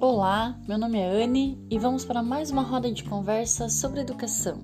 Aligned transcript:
Olá, 0.00 0.56
meu 0.68 0.78
nome 0.78 0.96
é 0.96 1.24
Anne 1.24 1.58
e 1.68 1.76
vamos 1.76 2.04
para 2.04 2.22
mais 2.22 2.52
uma 2.52 2.62
roda 2.62 2.88
de 2.88 3.02
conversa 3.02 3.68
sobre 3.68 3.98
educação. 3.98 4.62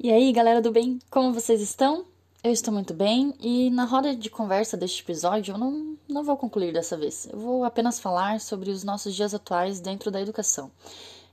E 0.00 0.10
aí, 0.10 0.32
galera 0.32 0.62
do 0.62 0.72
bem, 0.72 0.98
como 1.10 1.34
vocês 1.34 1.60
estão? 1.60 2.06
Eu 2.42 2.50
estou 2.50 2.72
muito 2.72 2.94
bem 2.94 3.34
e 3.38 3.68
na 3.68 3.84
roda 3.84 4.16
de 4.16 4.30
conversa 4.30 4.74
deste 4.74 5.02
episódio 5.02 5.52
eu 5.52 5.58
não, 5.58 5.98
não 6.08 6.24
vou 6.24 6.34
concluir 6.34 6.72
dessa 6.72 6.96
vez. 6.96 7.28
Eu 7.30 7.38
vou 7.38 7.64
apenas 7.64 8.00
falar 8.00 8.40
sobre 8.40 8.70
os 8.70 8.82
nossos 8.82 9.14
dias 9.14 9.34
atuais 9.34 9.80
dentro 9.80 10.10
da 10.10 10.22
educação. 10.22 10.70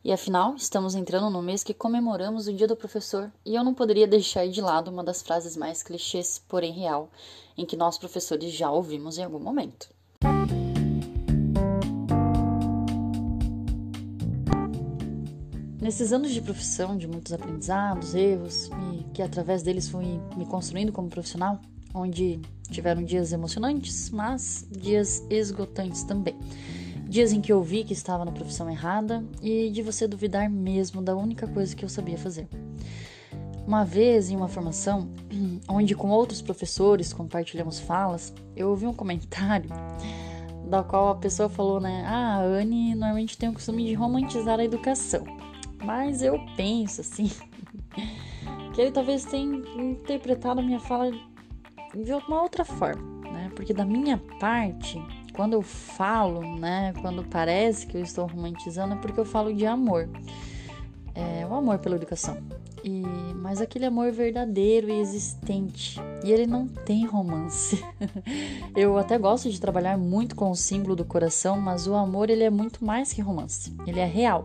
E 0.06 0.12
afinal, 0.12 0.54
estamos 0.58 0.96
entrando 0.96 1.30
no 1.30 1.42
mês 1.42 1.64
que 1.64 1.74
comemoramos 1.74 2.46
o 2.46 2.54
Dia 2.54 2.68
do 2.68 2.76
Professor 2.76 3.32
e 3.46 3.56
eu 3.56 3.64
não 3.64 3.74
poderia 3.74 4.06
deixar 4.06 4.46
de 4.50 4.60
lado 4.60 4.92
uma 4.92 5.02
das 5.02 5.22
frases 5.22 5.56
mais 5.56 5.82
clichês, 5.82 6.44
porém 6.46 6.74
real, 6.74 7.10
em 7.58 7.66
que 7.66 7.78
nós 7.78 7.98
professores 7.98 8.52
já 8.52 8.70
ouvimos 8.70 9.18
em 9.18 9.24
algum 9.24 9.40
momento. 9.40 9.88
Nesses 15.80 16.12
anos 16.12 16.32
de 16.32 16.42
profissão, 16.42 16.98
de 16.98 17.08
muitos 17.08 17.32
aprendizados, 17.32 18.14
erros, 18.14 18.70
e 18.92 19.06
que 19.14 19.22
através 19.22 19.64
deles 19.64 19.88
fui 19.88 20.20
me 20.36 20.46
construindo 20.46 20.92
como 20.92 21.10
profissional, 21.10 21.62
onde 21.94 22.42
tiveram 22.70 23.06
dias 23.06 23.32
emocionantes, 23.32 24.10
mas 24.10 24.68
dias 24.70 25.26
esgotantes 25.30 26.04
também. 26.04 26.36
Dias 27.14 27.32
em 27.32 27.40
que 27.40 27.54
eu 27.54 27.62
vi 27.62 27.84
que 27.84 27.94
estava 27.94 28.26
na 28.26 28.32
profissão 28.32 28.68
errada 28.68 29.24
e 29.40 29.70
de 29.70 29.84
você 29.84 30.08
duvidar 30.08 30.50
mesmo 30.50 31.00
da 31.00 31.16
única 31.16 31.46
coisa 31.46 31.76
que 31.76 31.86
eu 31.86 31.90
sabia 31.90 32.18
fazer. 32.18 32.48
Uma 33.68 33.86
vez, 33.86 34.32
em 34.32 34.36
uma 34.36 34.48
formação, 34.48 35.08
onde 35.70 35.94
com 35.94 36.10
outros 36.10 36.42
professores 36.42 37.14
compartilhamos 37.14 37.80
falas, 37.80 38.34
eu 38.56 38.68
ouvi 38.72 38.88
um 38.88 38.94
comentário 38.96 39.70
da 40.68 40.82
qual 40.82 41.10
a 41.10 41.16
pessoa 41.16 41.48
falou, 41.48 41.80
né? 41.80 42.04
Ah, 42.08 42.38
a 42.38 42.42
Anne 42.42 42.96
normalmente 42.96 43.38
tem 43.38 43.50
o 43.50 43.54
costume 43.54 43.86
de 43.86 43.94
romantizar 43.94 44.60
a 44.60 44.66
educação. 44.66 45.24
Mas 45.86 46.24
eu 46.24 46.44
penso, 46.58 47.02
assim, 47.02 47.30
que 48.74 48.82
ele 48.82 48.90
talvez 48.90 49.24
tenha 49.24 49.62
interpretado 49.78 50.62
a 50.62 50.64
minha 50.64 50.80
fala 50.80 51.12
de 51.12 52.12
uma 52.12 52.42
outra 52.42 52.66
forma, 52.66 53.22
né? 53.32 53.52
Porque 53.56 53.72
da 53.72 53.86
minha 53.86 54.18
parte, 54.40 55.00
quando 55.34 55.54
eu 55.54 55.62
falo, 55.62 56.42
né, 56.60 56.94
quando 57.02 57.24
parece 57.24 57.88
que 57.88 57.98
eu 57.98 58.02
estou 58.02 58.26
romantizando, 58.26 58.94
é 58.94 58.98
porque 58.98 59.20
eu 59.20 59.26
falo 59.26 59.54
de 59.54 59.66
amor. 59.66 60.08
É 61.16 61.46
o 61.46 61.54
amor 61.54 61.80
pela 61.80 61.96
educação. 61.96 62.38
E, 62.84 63.04
mas 63.36 63.62
aquele 63.62 63.86
amor 63.86 64.12
verdadeiro 64.12 64.90
e 64.90 65.00
existente. 65.00 66.00
E 66.24 66.32
ele 66.32 66.46
não 66.46 66.68
tem 66.68 67.06
romance. 67.06 67.84
eu 68.76 68.98
até 68.98 69.18
gosto 69.18 69.50
de 69.50 69.60
trabalhar 69.60 69.98
muito 69.98 70.36
com 70.36 70.52
o 70.52 70.56
símbolo 70.56 70.96
do 70.96 71.06
coração, 71.06 71.60
mas 71.60 71.88
o 71.88 71.94
amor 71.94 72.30
ele 72.30 72.44
é 72.44 72.50
muito 72.50 72.84
mais 72.84 73.14
que 73.14 73.22
romance. 73.22 73.76
Ele 73.86 74.00
é 74.00 74.06
real. 74.06 74.44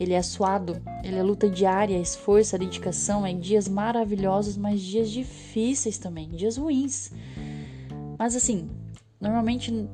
Ele 0.00 0.14
é 0.14 0.22
suado, 0.22 0.80
ele 1.02 1.16
é 1.16 1.22
luta 1.22 1.50
diária, 1.50 1.96
é 1.96 2.00
esforço, 2.00 2.54
é 2.54 2.58
dedicação, 2.58 3.26
é 3.26 3.32
dias 3.32 3.66
maravilhosos, 3.66 4.56
mas 4.56 4.80
dias 4.80 5.10
difíceis 5.10 5.98
também, 5.98 6.28
dias 6.28 6.56
ruins. 6.56 7.10
Mas 8.16 8.36
assim, 8.36 8.70
normalmente 9.20 9.88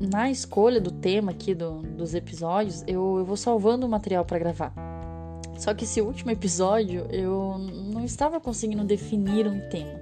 na 0.00 0.30
escolha 0.30 0.80
do 0.80 0.90
tema 0.90 1.30
aqui 1.30 1.54
do, 1.54 1.82
dos 1.82 2.14
episódios, 2.14 2.82
eu, 2.86 3.18
eu 3.18 3.24
vou 3.24 3.36
salvando 3.36 3.86
o 3.86 3.88
material 3.88 4.24
para 4.24 4.38
gravar. 4.38 4.72
Só 5.58 5.72
que 5.72 5.84
esse 5.84 6.00
último 6.00 6.30
episódio 6.30 7.06
eu 7.10 7.58
não 7.58 8.04
estava 8.04 8.40
conseguindo 8.40 8.84
definir 8.84 9.46
um 9.46 9.60
tema. 9.68 10.00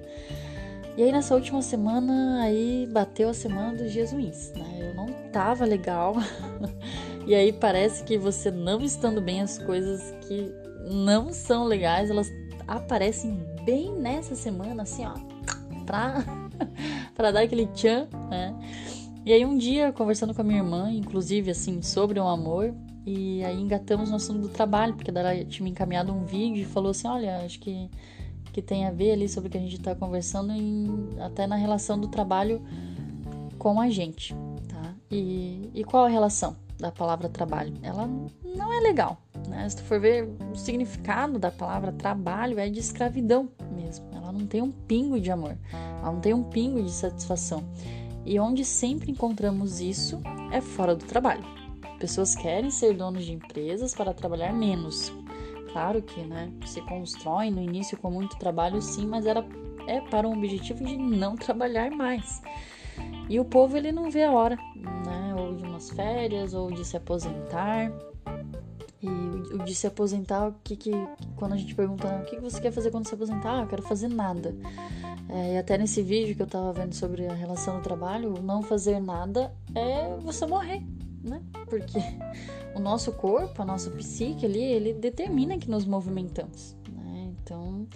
E 0.96 1.02
aí 1.02 1.12
nessa 1.12 1.34
última 1.34 1.62
semana 1.62 2.42
aí 2.42 2.88
bateu 2.90 3.28
a 3.28 3.34
semana 3.34 3.76
dos 3.76 3.92
dias 3.92 4.12
ruins, 4.12 4.52
né? 4.52 4.78
Eu 4.80 4.94
não 4.94 5.06
tava 5.30 5.64
legal. 5.64 6.14
e 7.26 7.34
aí 7.34 7.52
parece 7.52 8.04
que 8.04 8.18
você 8.18 8.50
não 8.50 8.80
estando 8.80 9.20
bem 9.20 9.40
as 9.40 9.58
coisas 9.58 10.14
que 10.22 10.52
não 10.90 11.32
são 11.32 11.64
legais, 11.64 12.10
elas 12.10 12.28
aparecem 12.66 13.44
bem 13.64 13.92
nessa 13.92 14.34
semana 14.34 14.82
assim, 14.82 15.06
ó, 15.06 15.14
pra 15.84 16.24
para 17.14 17.30
dar 17.30 17.42
aquele 17.42 17.66
tchan, 17.68 18.08
né? 18.28 18.54
E 19.24 19.32
aí 19.32 19.44
um 19.44 19.56
dia, 19.56 19.92
conversando 19.92 20.34
com 20.34 20.40
a 20.40 20.44
minha 20.44 20.58
irmã, 20.58 20.90
inclusive 20.90 21.50
assim, 21.50 21.80
sobre 21.80 22.18
o 22.18 22.26
amor, 22.26 22.74
e 23.06 23.44
aí 23.44 23.60
engatamos 23.60 24.10
no 24.10 24.16
assunto 24.16 24.40
do 24.40 24.48
trabalho, 24.48 24.94
porque 24.94 25.10
ela 25.10 25.44
tinha 25.44 25.62
me 25.62 25.70
encaminhado 25.70 26.12
um 26.12 26.24
vídeo 26.24 26.62
e 26.62 26.64
falou 26.64 26.90
assim, 26.90 27.06
olha, 27.06 27.38
acho 27.38 27.60
que, 27.60 27.88
que 28.52 28.60
tem 28.60 28.84
a 28.84 28.90
ver 28.90 29.12
ali 29.12 29.28
sobre 29.28 29.48
o 29.48 29.50
que 29.50 29.58
a 29.58 29.60
gente 29.60 29.76
está 29.76 29.94
conversando, 29.94 30.52
em, 30.52 31.08
até 31.20 31.46
na 31.46 31.54
relação 31.54 31.98
do 31.98 32.08
trabalho 32.08 32.60
com 33.58 33.80
a 33.80 33.88
gente, 33.88 34.34
tá? 34.68 34.92
E, 35.08 35.70
e 35.72 35.84
qual 35.84 36.04
a 36.04 36.08
relação 36.08 36.56
da 36.76 36.90
palavra 36.90 37.28
trabalho? 37.28 37.74
Ela 37.80 38.08
não 38.56 38.72
é 38.72 38.80
legal, 38.80 39.22
né? 39.48 39.68
Se 39.68 39.76
tu 39.76 39.82
for 39.84 40.00
ver 40.00 40.28
o 40.52 40.56
significado 40.56 41.38
da 41.38 41.52
palavra 41.52 41.92
trabalho 41.92 42.58
é 42.58 42.68
de 42.68 42.80
escravidão 42.80 43.48
mesmo. 43.70 44.04
Ela 44.12 44.32
não 44.32 44.46
tem 44.46 44.60
um 44.60 44.72
pingo 44.72 45.20
de 45.20 45.30
amor, 45.30 45.56
ela 45.72 46.10
não 46.10 46.20
tem 46.20 46.34
um 46.34 46.42
pingo 46.42 46.82
de 46.82 46.90
satisfação. 46.90 47.62
E 48.24 48.38
onde 48.38 48.64
sempre 48.64 49.10
encontramos 49.10 49.80
isso 49.80 50.20
é 50.52 50.60
fora 50.60 50.94
do 50.94 51.04
trabalho. 51.04 51.44
Pessoas 51.98 52.34
querem 52.34 52.70
ser 52.70 52.94
donos 52.94 53.24
de 53.24 53.32
empresas 53.32 53.94
para 53.94 54.12
trabalhar 54.12 54.52
menos. 54.52 55.12
Claro 55.72 56.02
que, 56.02 56.20
né, 56.20 56.52
se 56.66 56.80
constrói 56.82 57.50
no 57.50 57.62
início 57.62 57.96
com 57.96 58.10
muito 58.10 58.36
trabalho, 58.36 58.82
sim, 58.82 59.06
mas 59.06 59.26
era 59.26 59.44
é 59.86 60.00
para 60.00 60.28
um 60.28 60.36
objetivo 60.36 60.84
de 60.84 60.96
não 60.96 61.34
trabalhar 61.34 61.90
mais. 61.90 62.40
E 63.28 63.40
o 63.40 63.44
povo 63.44 63.76
ele 63.76 63.90
não 63.90 64.10
vê 64.10 64.24
a 64.24 64.32
hora, 64.32 64.56
né, 64.76 65.34
ou 65.36 65.54
de 65.54 65.64
umas 65.64 65.90
férias 65.90 66.54
ou 66.54 66.70
de 66.70 66.84
se 66.84 66.96
aposentar. 66.96 67.90
O 69.54 69.64
de 69.64 69.74
se 69.74 69.86
aposentar, 69.86 70.54
que, 70.62 70.76
que 70.76 70.92
quando 71.36 71.52
a 71.52 71.56
gente 71.56 71.74
pergunta 71.74 72.06
o 72.08 72.24
que 72.24 72.38
você 72.38 72.60
quer 72.60 72.70
fazer 72.70 72.90
quando 72.90 73.06
se 73.06 73.14
aposentar, 73.14 73.58
ah, 73.58 73.62
eu 73.62 73.66
quero 73.66 73.82
fazer 73.82 74.08
nada. 74.08 74.54
É, 75.28 75.54
e 75.54 75.58
até 75.58 75.78
nesse 75.78 76.02
vídeo 76.02 76.34
que 76.36 76.42
eu 76.42 76.46
tava 76.46 76.72
vendo 76.72 76.94
sobre 76.94 77.26
a 77.26 77.32
relação 77.32 77.76
do 77.76 77.82
trabalho, 77.82 78.34
não 78.42 78.62
fazer 78.62 79.00
nada 79.00 79.52
é 79.74 80.14
você 80.16 80.46
morrer, 80.46 80.82
né? 81.22 81.40
Porque 81.68 81.98
o 82.74 82.80
nosso 82.80 83.12
corpo, 83.12 83.62
a 83.62 83.64
nossa 83.64 83.90
psique 83.90 84.44
ali, 84.44 84.62
ele 84.62 84.92
determina 84.92 85.56
que 85.56 85.70
nos 85.70 85.84
movimentamos, 85.86 86.76
né? 86.90 87.32
Então, 87.42 87.86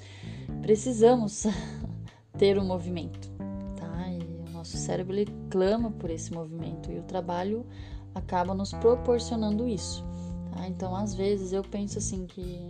precisamos 0.62 1.44
ter 2.38 2.56
o 2.56 2.62
um 2.62 2.66
movimento, 2.66 3.30
tá? 3.76 4.08
E 4.08 4.48
o 4.48 4.52
nosso 4.52 4.76
cérebro, 4.76 5.14
ele 5.14 5.30
clama 5.50 5.90
por 5.90 6.10
esse 6.10 6.32
movimento 6.32 6.90
e 6.90 6.98
o 6.98 7.02
trabalho 7.02 7.66
acaba 8.14 8.54
nos 8.54 8.72
proporcionando 8.72 9.68
isso, 9.68 10.02
tá? 10.56 10.66
Então, 10.66 10.94
às 10.94 11.14
vezes 11.14 11.52
eu 11.52 11.62
penso 11.62 11.98
assim 11.98 12.26
que 12.26 12.60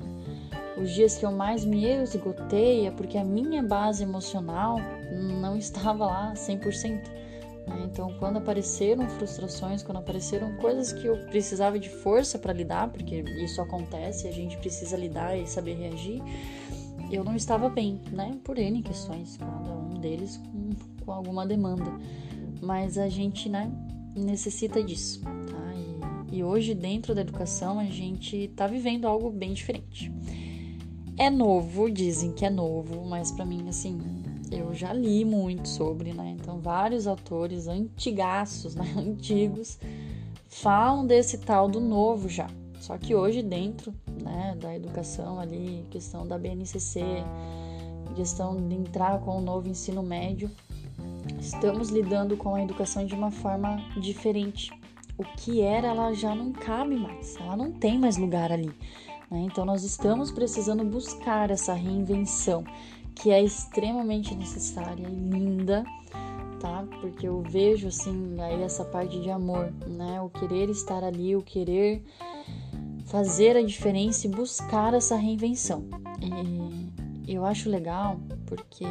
os 0.76 0.92
dias 0.92 1.16
que 1.16 1.24
eu 1.24 1.32
mais 1.32 1.64
me 1.64 1.84
esgotei 1.84 2.86
é 2.86 2.90
porque 2.90 3.16
a 3.16 3.24
minha 3.24 3.62
base 3.62 4.02
emocional 4.02 4.76
não 5.40 5.56
estava 5.56 6.06
lá 6.06 6.34
100%. 6.34 6.90
Né? 7.66 7.88
Então, 7.90 8.12
quando 8.18 8.36
apareceram 8.38 9.08
frustrações, 9.08 9.82
quando 9.82 9.98
apareceram 9.98 10.56
coisas 10.56 10.92
que 10.92 11.06
eu 11.06 11.16
precisava 11.26 11.78
de 11.78 11.88
força 11.88 12.38
para 12.38 12.52
lidar, 12.52 12.88
porque 12.88 13.24
isso 13.42 13.60
acontece, 13.60 14.28
a 14.28 14.32
gente 14.32 14.56
precisa 14.58 14.96
lidar 14.96 15.36
e 15.36 15.46
saber 15.46 15.74
reagir, 15.74 16.22
eu 17.10 17.24
não 17.24 17.34
estava 17.34 17.68
bem, 17.68 18.00
né? 18.10 18.36
Por 18.42 18.58
N 18.58 18.82
questões, 18.82 19.36
cada 19.36 19.72
um 19.72 20.00
deles 20.00 20.38
com, 20.38 21.04
com 21.04 21.12
alguma 21.12 21.46
demanda. 21.46 21.92
Mas 22.60 22.98
a 22.98 23.08
gente, 23.08 23.48
né, 23.48 23.70
necessita 24.14 24.82
disso, 24.82 25.20
tá? 25.22 25.65
E, 26.30 26.42
hoje, 26.42 26.74
dentro 26.74 27.14
da 27.14 27.20
educação, 27.20 27.78
a 27.78 27.84
gente 27.84 28.36
está 28.36 28.66
vivendo 28.66 29.06
algo 29.06 29.30
bem 29.30 29.52
diferente. 29.52 30.12
É 31.16 31.30
novo, 31.30 31.90
dizem 31.90 32.32
que 32.32 32.44
é 32.44 32.50
novo, 32.50 33.04
mas 33.06 33.32
para 33.32 33.44
mim, 33.44 33.68
assim, 33.68 33.98
eu 34.50 34.74
já 34.74 34.92
li 34.92 35.24
muito 35.24 35.68
sobre, 35.68 36.12
né? 36.12 36.36
Então, 36.38 36.60
vários 36.60 37.06
autores 37.06 37.66
antigaços, 37.68 38.74
né? 38.74 38.84
Antigos, 38.96 39.78
falam 40.48 41.06
desse 41.06 41.38
tal 41.38 41.68
do 41.68 41.80
novo 41.80 42.28
já. 42.28 42.48
Só 42.80 42.98
que 42.98 43.14
hoje, 43.14 43.42
dentro 43.42 43.94
né, 44.22 44.56
da 44.60 44.76
educação 44.76 45.40
ali, 45.40 45.84
questão 45.90 46.26
da 46.26 46.38
BNCC, 46.38 47.00
questão 48.14 48.56
de 48.68 48.74
entrar 48.74 49.20
com 49.20 49.38
o 49.38 49.40
novo 49.40 49.68
ensino 49.68 50.02
médio, 50.02 50.50
estamos 51.40 51.90
lidando 51.90 52.36
com 52.36 52.54
a 52.54 52.62
educação 52.62 53.04
de 53.04 53.14
uma 53.14 53.30
forma 53.30 53.76
diferente. 54.00 54.70
O 55.18 55.24
que 55.36 55.60
era, 55.60 55.88
ela 55.88 56.12
já 56.12 56.34
não 56.34 56.52
cabe 56.52 56.94
mais, 56.94 57.36
ela 57.36 57.56
não 57.56 57.72
tem 57.72 57.98
mais 57.98 58.16
lugar 58.16 58.52
ali. 58.52 58.72
Né? 59.30 59.40
Então, 59.40 59.64
nós 59.64 59.82
estamos 59.82 60.30
precisando 60.30 60.84
buscar 60.84 61.50
essa 61.50 61.72
reinvenção 61.72 62.64
que 63.14 63.30
é 63.30 63.42
extremamente 63.42 64.34
necessária 64.34 65.02
e 65.02 65.30
linda, 65.30 65.84
tá? 66.60 66.84
Porque 67.00 67.26
eu 67.26 67.40
vejo 67.40 67.88
assim 67.88 68.38
aí 68.40 68.62
essa 68.62 68.84
parte 68.84 69.18
de 69.20 69.30
amor, 69.30 69.72
né? 69.86 70.20
O 70.20 70.28
querer 70.28 70.68
estar 70.68 71.02
ali, 71.02 71.34
o 71.34 71.42
querer 71.42 72.04
fazer 73.06 73.56
a 73.56 73.62
diferença 73.62 74.26
e 74.26 74.30
buscar 74.30 74.92
essa 74.92 75.16
reinvenção. 75.16 75.86
E 77.26 77.34
eu 77.34 77.44
acho 77.44 77.70
legal 77.70 78.20
porque 78.46 78.84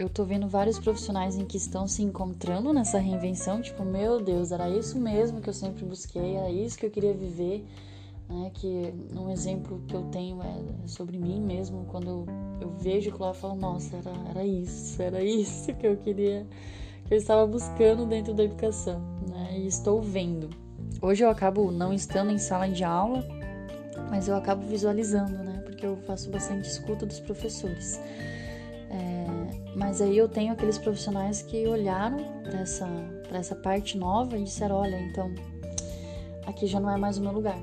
eu 0.00 0.08
tô 0.08 0.24
vendo 0.24 0.48
vários 0.48 0.78
profissionais 0.78 1.36
em 1.36 1.44
que 1.44 1.58
estão 1.58 1.86
se 1.86 2.02
encontrando 2.02 2.72
nessa 2.72 2.98
reinvenção, 2.98 3.60
tipo, 3.60 3.84
meu 3.84 4.18
Deus, 4.18 4.50
era 4.50 4.68
isso 4.68 4.98
mesmo 4.98 5.42
que 5.42 5.48
eu 5.50 5.52
sempre 5.52 5.84
busquei, 5.84 6.36
era 6.36 6.50
isso 6.50 6.78
que 6.78 6.86
eu 6.86 6.90
queria 6.90 7.12
viver, 7.12 7.66
né? 8.26 8.50
Que 8.54 8.94
um 9.14 9.28
exemplo 9.28 9.82
que 9.86 9.94
eu 9.94 10.04
tenho 10.04 10.40
é 10.42 10.86
sobre 10.86 11.18
mim 11.18 11.38
mesmo, 11.38 11.84
quando 11.90 12.26
eu, 12.60 12.70
vejo 12.78 13.10
aquilo 13.10 13.24
lá, 13.24 13.30
eu 13.30 13.34
falo, 13.34 13.54
nossa, 13.56 13.96
era, 13.96 14.10
era 14.30 14.44
isso, 14.44 15.02
era 15.02 15.22
isso 15.22 15.74
que 15.74 15.86
eu 15.86 15.96
queria, 15.98 16.46
que 17.04 17.12
eu 17.12 17.18
estava 17.18 17.46
buscando 17.46 18.06
dentro 18.06 18.32
da 18.32 18.42
educação, 18.42 19.00
né? 19.28 19.58
E 19.58 19.66
estou 19.66 20.00
vendo. 20.00 20.48
Hoje 21.02 21.24
eu 21.24 21.28
acabo 21.28 21.70
não 21.70 21.92
estando 21.92 22.30
em 22.30 22.38
sala 22.38 22.68
de 22.68 22.84
aula, 22.84 23.22
mas 24.08 24.28
eu 24.28 24.34
acabo 24.34 24.66
visualizando, 24.66 25.36
né? 25.44 25.60
Porque 25.66 25.84
eu 25.84 25.98
faço 26.06 26.30
bastante 26.30 26.70
escuta 26.70 27.04
dos 27.04 27.20
professores. 27.20 28.00
É, 28.90 29.29
mas 29.74 30.00
aí 30.00 30.16
eu 30.16 30.28
tenho 30.28 30.52
aqueles 30.52 30.78
profissionais 30.78 31.42
que 31.42 31.66
olharam 31.66 32.18
para 32.42 32.60
essa, 32.60 32.88
essa 33.32 33.54
parte 33.54 33.96
nova 33.96 34.36
e 34.36 34.44
disseram: 34.44 34.76
olha, 34.76 35.00
então 35.00 35.32
aqui 36.46 36.66
já 36.66 36.80
não 36.80 36.90
é 36.90 36.96
mais 36.96 37.18
o 37.18 37.22
meu 37.22 37.32
lugar. 37.32 37.58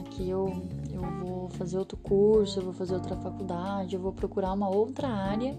Aqui 0.00 0.28
eu, 0.28 0.62
eu 0.92 1.02
vou 1.20 1.48
fazer 1.50 1.78
outro 1.78 1.96
curso, 1.98 2.58
eu 2.58 2.64
vou 2.64 2.72
fazer 2.72 2.94
outra 2.94 3.16
faculdade, 3.16 3.94
eu 3.94 4.00
vou 4.00 4.12
procurar 4.12 4.52
uma 4.52 4.68
outra 4.68 5.08
área 5.08 5.56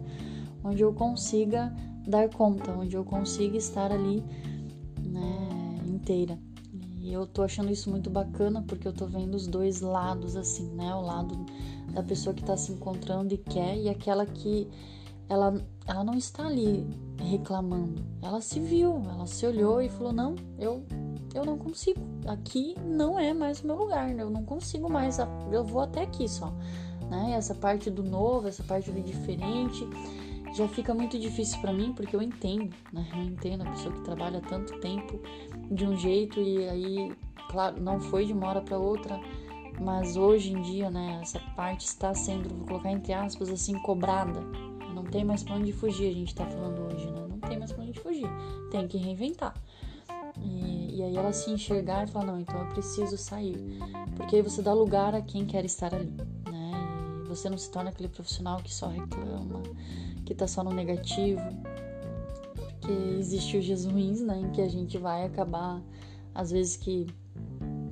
onde 0.64 0.82
eu 0.82 0.94
consiga 0.94 1.74
dar 2.08 2.30
conta, 2.30 2.72
onde 2.72 2.96
eu 2.96 3.04
consiga 3.04 3.58
estar 3.58 3.92
ali 3.92 4.24
né, 5.04 5.80
inteira. 5.86 6.38
E 7.00 7.12
eu 7.12 7.26
tô 7.26 7.42
achando 7.42 7.72
isso 7.72 7.90
muito 7.90 8.10
bacana 8.10 8.64
porque 8.68 8.88
eu 8.88 8.94
tô 8.94 9.06
vendo 9.08 9.36
os 9.36 9.48
dois 9.48 9.82
lados, 9.82 10.36
assim, 10.36 10.70
né? 10.76 10.94
O 10.94 11.02
lado 11.02 11.46
da 11.94 12.04
pessoa 12.04 12.34
que 12.34 12.44
tá 12.44 12.56
se 12.56 12.72
encontrando 12.72 13.34
e 13.34 13.38
quer, 13.38 13.76
e 13.76 13.90
aquela 13.90 14.26
que 14.26 14.68
ela, 15.32 15.54
ela 15.88 16.04
não 16.04 16.16
está 16.16 16.46
ali 16.46 16.86
reclamando. 17.18 18.04
Ela 18.22 18.42
se 18.42 18.60
viu, 18.60 19.02
ela 19.10 19.26
se 19.26 19.46
olhou 19.46 19.82
e 19.82 19.88
falou: 19.88 20.12
Não, 20.12 20.36
eu, 20.60 20.84
eu 21.34 21.46
não 21.46 21.58
consigo. 21.58 22.02
Aqui 22.28 22.76
não 22.86 23.18
é 23.18 23.34
mais 23.34 23.62
o 23.62 23.68
meu 23.68 23.78
lugar, 23.78 24.12
eu 24.12 24.30
não 24.30 24.44
consigo 24.44 24.92
mais. 24.92 25.20
Eu 25.50 25.64
vou 25.64 25.82
até 25.84 26.02
aqui 26.02 26.28
só. 26.28 26.54
Né? 27.10 27.32
Essa 27.32 27.56
parte 27.56 27.90
do 27.90 28.04
novo, 28.04 28.50
essa 28.50 28.62
parte 28.64 28.92
do 28.92 29.02
diferente 29.02 29.88
já 30.54 30.68
fica 30.68 30.94
muito 30.94 31.18
difícil 31.18 31.62
para 31.62 31.72
mim 31.72 31.94
porque 31.94 32.14
eu 32.14 32.22
entendo, 32.22 32.76
né? 32.92 33.08
Eu 33.14 33.24
entendo 33.24 33.62
a 33.62 33.72
pessoa 33.72 33.96
que 33.96 34.02
trabalha 34.02 34.42
tanto 34.42 34.78
tempo 34.82 35.18
de 35.72 35.86
um 35.86 35.96
jeito 35.96 36.42
e 36.42 36.68
aí, 36.68 37.16
claro, 37.50 37.82
não 37.82 38.02
foi 38.02 38.26
de 38.26 38.34
uma 38.34 38.48
hora 38.48 38.62
para 38.62 38.78
outra, 38.78 39.18
mas 39.80 40.18
hoje 40.18 40.52
em 40.52 40.62
dia, 40.62 40.92
né, 40.92 41.20
essa 41.22 41.40
parte 41.56 41.86
está 41.86 42.14
sendo, 42.14 42.54
vou 42.54 42.68
colocar 42.68 42.92
entre 42.92 43.14
aspas 43.14 43.48
assim, 43.48 43.82
cobrada, 43.82 44.42
não 44.94 45.04
tem 45.04 45.24
mais 45.24 45.44
pra 45.44 45.56
onde 45.56 45.72
fugir, 45.72 46.10
a 46.10 46.14
gente 46.14 46.34
tá 46.36 46.46
falando 46.46 46.82
hoje, 46.82 47.10
né? 47.12 47.26
Não 47.30 47.40
tem 47.40 47.58
mais 47.58 47.72
pra 47.72 47.84
onde 47.84 48.00
fugir. 48.00 48.28
Tem 48.70 48.88
que 48.88 48.98
reinventar. 48.98 49.54
E, 50.40 50.98
e 50.98 51.04
aí 51.04 51.16
ela 51.16 51.34
se 51.34 51.52
enxergar 51.52 52.08
e 52.08 52.12
falar, 52.12 52.26
não, 52.26 52.40
então 52.40 52.60
eu 52.60 52.68
preciso 52.68 53.18
sair. 53.18 53.58
Porque 54.16 54.36
aí 54.36 54.42
você 54.42 54.62
dá 54.62 54.74
lugar 54.74 55.14
a 55.14 55.22
quem 55.22 55.46
quer 55.46 55.66
estar 55.66 55.94
ali, 55.94 56.12
né? 56.50 56.72
E 57.24 57.28
você 57.28 57.50
não 57.50 57.58
se 57.58 57.70
torna 57.70 57.90
aquele 57.90 58.10
profissional 58.10 58.58
que 58.58 58.74
só 58.74 58.88
reclama, 58.88 59.62
que 60.26 60.34
tá 60.34 60.48
só 60.48 60.64
no 60.64 60.72
negativo. 60.72 61.42
Porque 62.56 62.92
existe 63.20 63.58
os 63.58 63.66
dias 63.66 63.86
ruins, 63.86 64.22
né? 64.22 64.40
Em 64.40 64.52
que 64.52 64.62
a 64.62 64.70
gente 64.70 64.98
vai 64.98 65.26
acabar, 65.26 65.82
às 66.34 66.52
vezes 66.52 66.78
que 66.78 67.08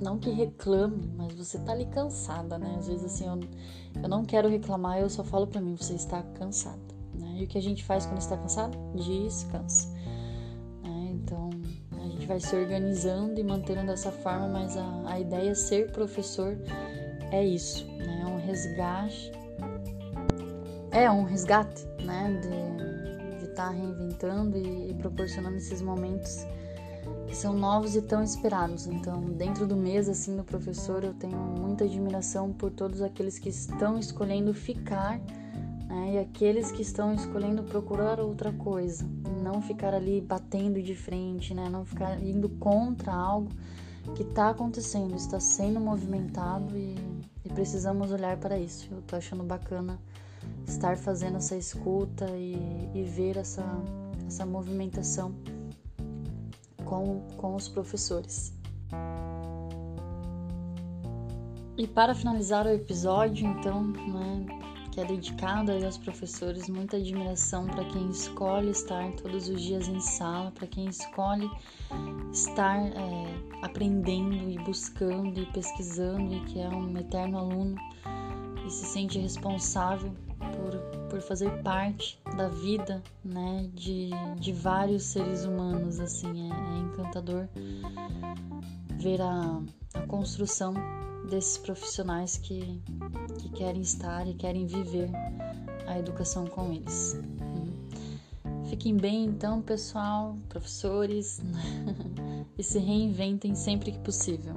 não 0.00 0.18
que 0.18 0.30
reclame, 0.30 1.12
mas 1.16 1.34
você 1.34 1.58
tá 1.58 1.72
ali 1.72 1.86
cansada, 1.86 2.58
né? 2.58 2.76
Às 2.78 2.88
vezes 2.88 3.04
assim, 3.04 3.26
eu, 3.26 3.38
eu 4.02 4.08
não 4.08 4.24
quero 4.24 4.48
reclamar, 4.48 4.98
eu 4.98 5.10
só 5.10 5.22
falo 5.22 5.46
para 5.46 5.60
mim, 5.60 5.76
você 5.76 5.94
está 5.94 6.22
cansada. 6.22 6.78
Né? 7.14 7.38
E 7.40 7.44
o 7.44 7.46
que 7.46 7.58
a 7.58 7.62
gente 7.62 7.84
faz 7.84 8.06
quando 8.06 8.20
está 8.20 8.36
cansado? 8.36 8.76
Descansa. 8.94 9.88
Né? 10.82 11.10
Então 11.12 11.50
a 11.92 12.08
gente 12.08 12.26
vai 12.26 12.40
se 12.40 12.56
organizando 12.56 13.38
e 13.38 13.44
mantendo 13.44 13.86
dessa 13.86 14.10
forma, 14.10 14.48
mas 14.48 14.76
a, 14.76 15.02
a 15.06 15.20
ideia 15.20 15.54
ser 15.54 15.92
professor 15.92 16.56
é 17.30 17.44
isso, 17.44 17.86
né? 17.86 18.22
É 18.22 18.26
um 18.26 18.38
resgate. 18.38 19.32
É 20.90 21.10
um 21.10 21.24
resgate, 21.24 21.86
né? 22.04 22.40
De 23.38 23.44
estar 23.44 23.68
tá 23.68 23.70
reinventando 23.70 24.56
e, 24.56 24.90
e 24.90 24.94
proporcionando 24.94 25.56
esses 25.56 25.82
momentos 25.82 26.46
que 27.26 27.36
são 27.36 27.52
novos 27.52 27.94
e 27.94 28.02
tão 28.02 28.22
esperados. 28.22 28.86
Então, 28.86 29.20
dentro 29.20 29.66
do 29.66 29.76
mês 29.76 30.08
assim 30.08 30.36
do 30.36 30.42
professor, 30.42 31.04
eu 31.04 31.14
tenho 31.14 31.36
muita 31.36 31.84
admiração 31.84 32.52
por 32.52 32.70
todos 32.70 33.00
aqueles 33.02 33.38
que 33.38 33.48
estão 33.48 33.98
escolhendo 33.98 34.52
ficar 34.52 35.20
né, 35.90 36.14
e 36.14 36.18
aqueles 36.18 36.70
que 36.70 36.82
estão 36.82 37.14
escolhendo 37.14 37.62
procurar 37.64 38.20
outra 38.20 38.52
coisa, 38.52 39.04
não 39.42 39.60
ficar 39.60 39.92
ali 39.92 40.20
batendo 40.20 40.80
de 40.80 40.94
frente, 40.94 41.52
né, 41.52 41.68
não 41.68 41.84
ficar 41.84 42.20
indo 42.22 42.48
contra 42.48 43.12
algo 43.12 43.48
que 44.14 44.22
está 44.22 44.50
acontecendo, 44.50 45.14
está 45.14 45.38
sendo 45.38 45.78
movimentado 45.78 46.76
e, 46.76 46.96
e, 47.44 47.48
precisamos 47.48 48.10
olhar 48.10 48.36
para 48.38 48.58
isso. 48.58 48.88
Eu 48.90 49.02
tô 49.02 49.16
achando 49.16 49.44
bacana 49.44 50.00
estar 50.66 50.96
fazendo 50.96 51.36
essa 51.36 51.56
escuta 51.56 52.26
e, 52.30 52.56
e 52.94 53.02
ver 53.02 53.36
essa, 53.36 53.64
essa 54.26 54.46
movimentação 54.46 55.34
com, 56.90 57.20
com 57.36 57.54
os 57.54 57.68
professores. 57.68 58.52
E 61.78 61.86
para 61.86 62.14
finalizar 62.14 62.66
o 62.66 62.70
episódio, 62.70 63.46
então, 63.46 63.84
né, 63.84 64.46
que 64.90 65.00
é 65.00 65.04
dedicado 65.04 65.72
aos 65.72 65.96
professores, 65.96 66.68
muita 66.68 66.96
admiração 66.96 67.66
para 67.66 67.84
quem 67.84 68.10
escolhe 68.10 68.70
estar 68.70 69.12
todos 69.12 69.48
os 69.48 69.62
dias 69.62 69.88
em 69.88 70.00
sala, 70.00 70.50
para 70.50 70.66
quem 70.66 70.86
escolhe 70.88 71.48
estar 72.32 72.76
é, 72.76 73.62
aprendendo 73.62 74.50
e 74.50 74.58
buscando 74.58 75.40
e 75.40 75.46
pesquisando 75.52 76.34
e 76.34 76.40
que 76.46 76.60
é 76.60 76.68
um 76.68 76.98
eterno 76.98 77.38
aluno 77.38 77.76
e 78.66 78.70
se 78.70 78.84
sente 78.84 79.18
responsável 79.18 80.12
por, 80.56 80.76
por 81.08 81.20
fazer 81.20 81.50
parte 81.62 82.20
da 82.36 82.48
vida, 82.48 83.02
né, 83.24 83.68
de, 83.74 84.10
de 84.38 84.52
vários 84.52 85.04
seres 85.04 85.44
humanos, 85.44 86.00
assim, 86.00 86.50
é, 86.50 86.54
é 86.54 86.78
encantador 86.78 87.48
ver 88.98 89.20
a, 89.22 89.60
a 89.94 90.00
construção 90.06 90.74
desses 91.28 91.56
profissionais 91.58 92.36
que, 92.36 92.82
que 93.38 93.48
querem 93.50 93.80
estar 93.80 94.26
e 94.26 94.34
querem 94.34 94.66
viver 94.66 95.10
a 95.86 95.98
educação 95.98 96.46
com 96.46 96.72
eles. 96.72 97.18
Uhum. 97.40 98.64
Fiquem 98.66 98.96
bem 98.96 99.24
então, 99.24 99.60
pessoal, 99.62 100.36
professores, 100.48 101.40
e 102.58 102.62
se 102.62 102.78
reinventem 102.78 103.54
sempre 103.54 103.92
que 103.92 103.98
possível. 103.98 104.54